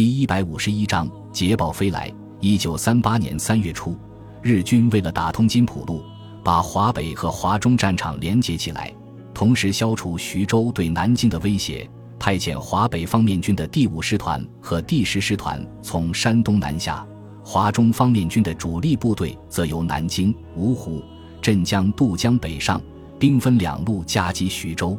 [0.00, 2.10] 第一百五十一章捷报飞来。
[2.40, 3.94] 一九三八年三月初，
[4.40, 6.02] 日军为了打通津浦路，
[6.42, 8.90] 把华北和华中战场连接起来，
[9.34, 11.86] 同时消除徐州对南京的威胁，
[12.18, 17.06] 派遣华北方面军的第五师团和第十师团从山东南下，
[17.44, 21.02] 华中方面军的主力部队则由南京、芜湖、
[21.42, 22.80] 镇江渡江北上，
[23.18, 24.98] 兵分两路夹击徐州。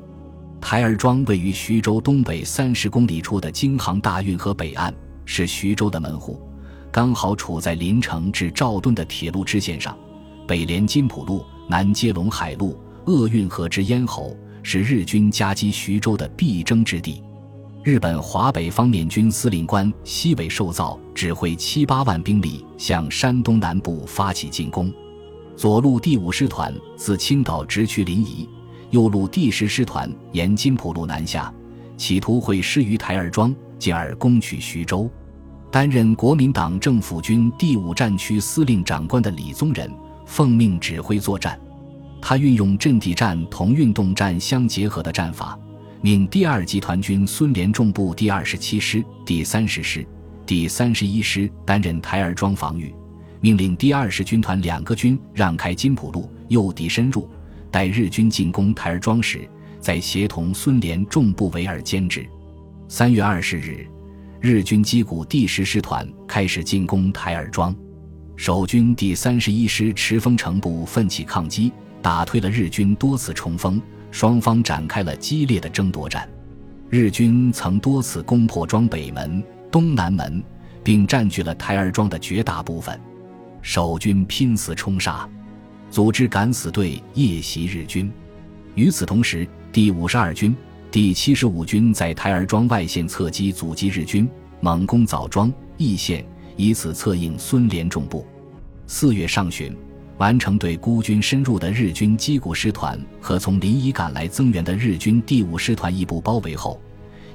[0.61, 4.93] 台儿庄位于徐州东北三十公里处的京杭大运河北岸，
[5.25, 6.39] 是徐州的门户，
[6.91, 9.97] 刚好处在临城至赵墩的铁路支线上，
[10.47, 17.21] 北连津浦路，南接陇海路，鄂运河之咽喉，是日军夹击徐州的必争之地。
[17.83, 24.93] 日本华北方面军司令官西尾寿造指挥七八万兵力向山东南部发起进攻，
[25.57, 28.47] 左路第五师团自青岛直趋临沂。
[28.91, 31.51] 右路第十师团沿津浦路南下，
[31.95, 35.09] 企图会师于台儿庄，进而攻取徐州。
[35.71, 39.89] 担任国民党政府军第五战区司令长官的李宗仁
[40.25, 41.57] 奉命指挥作战。
[42.21, 45.57] 他运用阵地战同运动战相结合的战法，
[46.01, 50.05] 命第二集团军孙连仲部第二十七师、第三十师、
[50.45, 52.93] 第三十一师担任台儿庄防御，
[53.39, 57.25] 命令第二十军团两个军让开津浦路，诱敌深入。
[57.71, 62.27] 待日军进攻台儿庄时，再协同孙连仲部围而歼之。
[62.89, 63.87] 三月二十日，
[64.41, 67.73] 日军击鼓第十师团开始进攻台儿庄，
[68.35, 76.27] 守军第三十一师池峰城部奋起抗击，打退了日军多次冲锋，双方展开了激烈的争夺战。
[76.89, 79.41] 日军曾多次攻破庄北门、
[79.71, 80.43] 东南门，
[80.83, 82.99] 并占据了台儿庄的绝大部分，
[83.61, 85.25] 守军拼死冲杀。
[85.91, 88.09] 组织敢死队夜袭日军。
[88.75, 90.55] 与此同时，第五十二军、
[90.89, 94.27] 第七十五军在台儿庄外线侧击阻击日军，
[94.61, 96.25] 猛攻枣庄、易县，
[96.55, 98.25] 以此策应孙连仲部。
[98.87, 99.75] 四月上旬，
[100.17, 106.79] 完成对孤军深入的日军矶谷师团和从临沂赶来增援的日军第五师团一部包围后，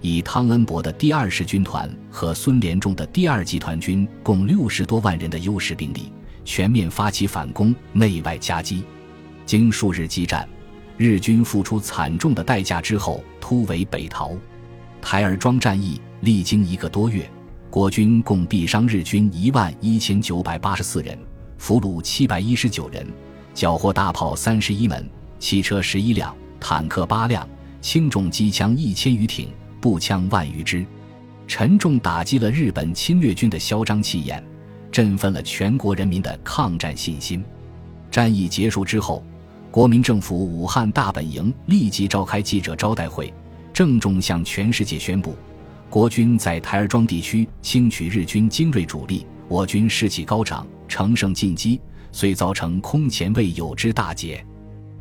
[0.01, 6.11] 以汤恩伯的第二十军团和孙连仲的第二集团军共六十多万人的优势兵力。
[6.47, 8.83] 全面发起反攻，内外夹击。
[9.45, 10.49] 经数日激战，
[10.97, 14.33] 日军付出惨重的代价之后，突围北逃。
[15.03, 17.29] 台儿庄战役历经一个多月，
[17.69, 21.19] 国军共毙伤日军一万一千九百八十四人，
[21.59, 23.07] 俘虏七百一十九人，
[23.53, 25.09] 缴获大炮三十一门，
[25.39, 27.47] 汽车十一辆，坦克八辆，
[27.81, 29.49] 轻重机枪一千余挺，
[29.81, 30.87] 步枪万余支，
[31.47, 34.43] 沉重打击了日本侵略军的嚣张气焰。
[34.97, 37.45] 振奋了全国人民的抗战信心。
[38.11, 39.23] 战役结束之后，
[39.71, 43.31] 国民政府武汉大本营立即召开记者招待会，
[43.75, 45.37] 郑重向全世界宣布：
[45.91, 51.79] 国军在台儿庄地区轻取日军精锐主力，我军士气高涨，乘胜进击，
[52.11, 54.43] 遂造成空前未有之大捷。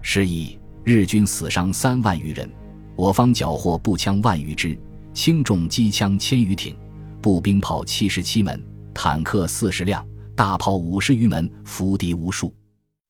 [0.02, 2.52] 是以，日军死伤三万余人，
[2.98, 4.78] 我方缴获步枪万余支，
[5.14, 6.76] 轻重机枪千余挺，
[7.22, 8.62] 步兵炮七十七门。
[8.96, 10.04] 坦克四十辆，
[10.38, 12.56] 大炮五十余门，伏敌无数。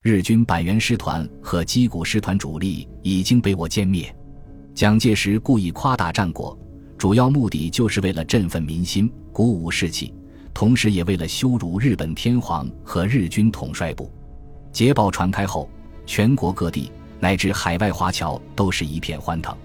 [0.02, 4.14] 日军板垣师团和矶谷师团主力已经被我歼灭。
[4.74, 6.58] 蒋介石故意夸大战果，
[6.98, 10.12] 主要目的就是为了振奋民心、鼓舞士气，
[10.56, 14.12] 同时也为了羞辱日本天皇和日军统帅部。
[14.72, 15.70] 捷报传开后，
[16.08, 19.56] 全国各地乃至海外华侨都是一片欢腾，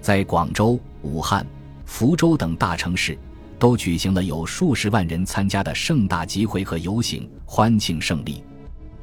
[0.00, 1.46] 在广州、武汉、
[1.86, 3.16] 福州等大城市。
[3.62, 8.42] 都举行了有数十万人参加的盛大集会和游行，欢庆胜利。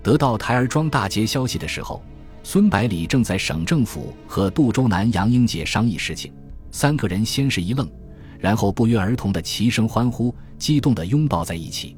[0.04, 2.04] 得到台儿庄大捷消息的时候，
[2.44, 6.34] 孙百里正在省政府和杜周南、杨英杰商议事情。
[6.72, 7.90] 三个人先是一愣，
[8.38, 11.96] 然后不约而同的齐声欢呼，激动的拥抱在一起。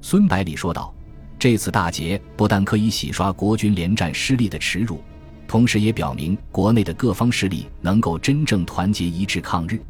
[0.00, 0.94] 孙百里说道
[1.40, 5.00] ：“这次大捷不但可以洗刷国军连战失利的耻辱，
[5.48, 9.80] 同时也表明国内的各方势力能够真正团结一致抗日。”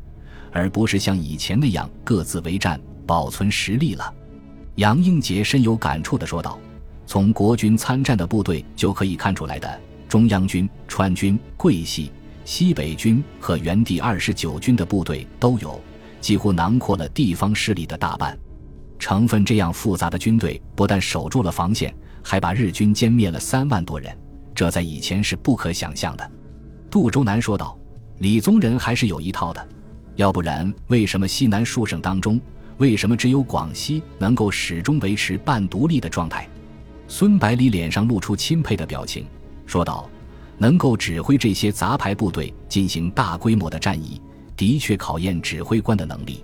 [0.57, 4.15] 而不是像以前那样各自为战，保存实力了。
[4.77, 6.59] 杨英杰深有感触地说道
[7.05, 12.11] ：“从国军参战的部队就可以看出来的，中央军、川军、桂系、
[12.47, 15.79] 西北军和原第二十九军的部队都有，
[16.23, 18.37] 几乎囊括了地方势力的大半。
[18.99, 24.17] 成分这样复杂的军队，不但守住了防线，还把日军歼灭了三万多人，
[24.55, 26.31] 这在以前是不可想象的。”
[26.91, 27.79] 杜周南说道
[28.21, 29.63] ：“李宗仁还是有一套的。”
[30.17, 32.41] 要不然，为什么西南数省当中，
[32.79, 36.49] 为什么只有广西能够始终维持半独立的状态？
[37.07, 39.27] 孙百里脸上露出钦佩的表情，
[39.67, 40.11] 说道
[40.59, 44.21] ：“能够指挥这些杂牌部队进行大规模的战役，
[44.57, 46.43] 的确考验指挥官的能力。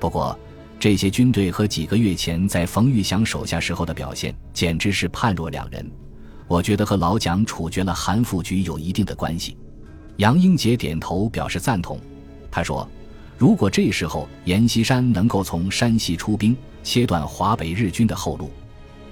[0.00, 0.36] 不过，
[0.80, 5.88] 这些军队和几个月前在冯玉祥手下时候的表现简直是判若两人。
[6.48, 9.56] 我觉得和老蒋处决了韩复榘有一定的关系。
[10.16, 12.00] 杨英杰点头表示赞同。
[12.50, 12.86] 他说
[13.38, 18.50] ：“如果这时候阎锡山能够从山西出兵，切断华北日军的后路，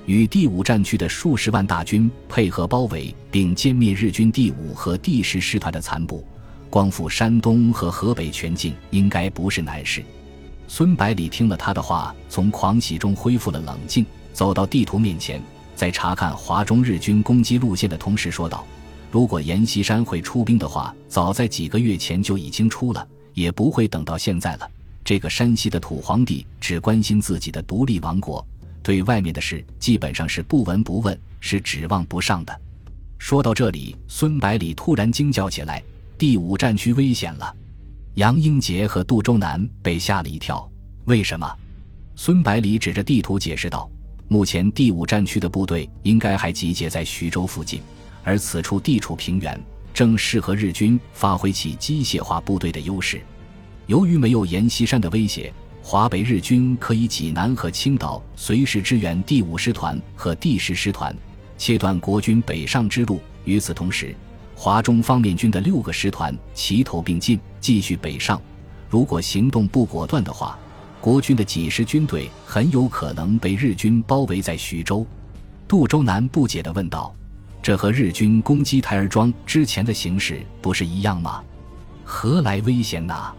[0.06, 6.24] 与第五战区的数十万大军配合包围并歼灭日军第五和第十师团的残部，
[6.68, 10.04] 光复山东和河北全境，应该不是难事。”
[10.68, 15.42] 孙百里听了他的话，从狂喜中恢复了冷静，走到地图面前，
[15.74, 18.64] 在查看华中日军攻击路线的同时说道
[19.10, 23.04] ：“如果阎锡山会出兵的话，早在几个月前就已经出了，
[23.34, 24.70] 也不会等到现在了。
[25.04, 28.46] 这个山西的土皇帝只关心自己的独立王国，
[28.82, 32.60] 对外面的事基本上是不闻不问，是指望不上的。”
[33.18, 35.82] 说到这里，孙百里突然惊叫起来
[36.16, 37.54] ：“第五战区危险了！”
[38.14, 40.68] 杨英杰和杜周南被吓了一跳。
[41.04, 41.46] 为什么？
[42.16, 43.90] 孙百里指着地图解释道
[44.28, 47.80] ：“目前第五战区的部队应该还集结在徐州附近，
[48.22, 49.58] 而此处地处平原，
[50.00, 53.20] 正适合日军发挥其机械化部队的优势。
[53.84, 55.52] 由于没有阎锡山的威胁，
[55.82, 61.14] 华北日军可以济南和青岛随时支援第五师团和第十师团，
[61.58, 63.20] 切断国军北上之路。
[63.44, 64.16] 与此同时，
[64.56, 68.40] 华中方面军的六个师团齐头并进，继续北上。
[68.88, 70.58] 如果行动不果断的话，
[70.98, 75.06] 国军的几十军队很有可能被日军包围在徐州。
[75.68, 77.14] 杜周南不解地问道
[77.62, 81.42] ：“这和日军攻击台儿庄之前的形势不是一样吗？
[82.04, 83.32] 何来危险呐？”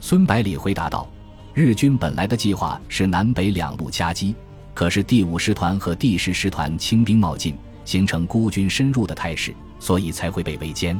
[0.00, 1.08] 孙百里回答道
[1.54, 4.34] ：“日军本来的计划是南北两路夹击，
[4.74, 10.96] 可是第五师团和第十师团轻兵冒进，形成孤军深入的态势。”所以才会被围歼。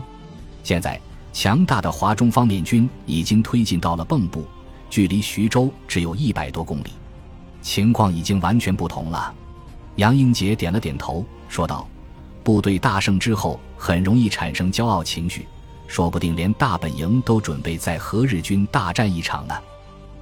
[0.62, 1.00] 现在，
[1.32, 4.44] 强大的华中方面军已经推进到了蚌埠，
[4.90, 6.90] 距离徐州只有一百多公里，
[7.62, 9.34] 情况已经完全不同了。
[9.96, 11.88] 杨英杰点了点头，说道
[12.44, 15.48] ：“部队大胜之后，很容易产生骄傲情绪，
[15.88, 19.54] 说不定连大本营都准备再和日军大战一场呢。”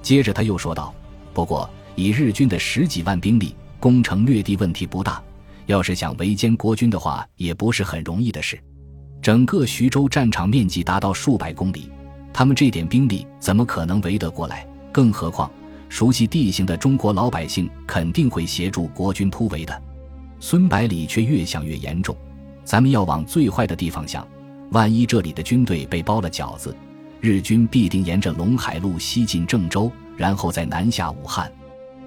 [0.01, 0.93] 接着他又说道
[1.33, 5.21] ：“不过，以日军的十几万兵力，攻城略地问题不大。”
[5.65, 8.59] 要是想围歼国军的话，也不是很容易的事。
[9.21, 11.89] 整个徐州战场面积达到数百公里，
[12.33, 14.67] 他们这点兵力怎么可能围得过来？
[14.91, 15.49] 更何况，
[15.87, 19.81] 熟悉地形的中国老百姓肯定会协助国军突围的。
[20.45, 22.13] 孙百里却越想越严重。
[22.65, 24.27] 咱们要往最坏的地方想，
[24.71, 26.75] 万一这里的军队被包了饺子，
[27.21, 31.49] 日军必定沿着陇海路西进郑州，然后再南下武汉。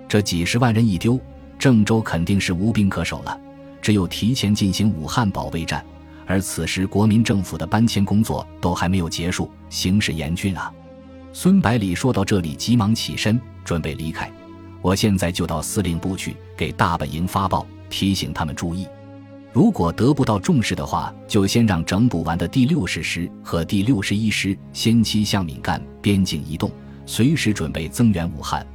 [0.06, 1.18] 这几十万人一丢，
[1.58, 3.40] 郑州肯定是无兵可守了。
[3.80, 5.82] 只有提前进行武汉保卫战，
[6.26, 10.70] 而此时国民政府的搬迁工作都还没有结束，形势严峻啊！
[11.32, 14.30] 孙百里说到这里，急忙起身准备离开。
[14.82, 18.86] 我现在就到司令部去，给大本营发报，提醒他们注意。
[19.52, 26.70] 如果得不到重视的话，就先让整补完的第六十师和第六十一师先期向闽赣边境移动，
[27.06, 28.66] 随时准备增援武汉。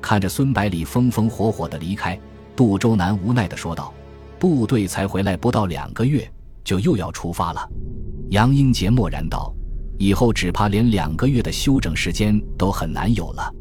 [0.00, 2.18] 看着孙百里风风火火的离开，
[2.54, 3.92] 杜周南无奈的说道。
[4.38, 6.30] 部队才回来不到两个月，
[6.62, 7.68] 就又要出发了。
[8.30, 9.52] 杨英杰默然道
[9.98, 13.52] ：“以后只怕连两个月的休整时间都很难有了。”